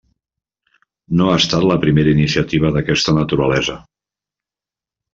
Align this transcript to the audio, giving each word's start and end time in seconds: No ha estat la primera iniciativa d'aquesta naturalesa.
No 1.19 1.27
ha 1.27 1.35
estat 1.41 1.69
la 1.73 1.77
primera 1.85 2.15
iniciativa 2.15 2.75
d'aquesta 2.79 3.17
naturalesa. 3.21 3.81